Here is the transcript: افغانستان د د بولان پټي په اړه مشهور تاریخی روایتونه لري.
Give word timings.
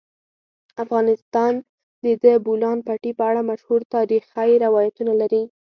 افغانستان 0.83 1.53
د 2.03 2.05
د 2.23 2.25
بولان 2.45 2.77
پټي 2.87 3.11
په 3.17 3.23
اړه 3.29 3.41
مشهور 3.49 3.81
تاریخی 3.95 4.51
روایتونه 4.65 5.13
لري. 5.21 5.43